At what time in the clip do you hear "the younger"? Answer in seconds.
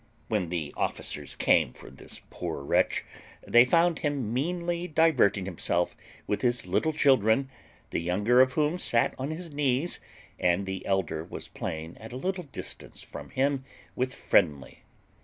7.91-8.41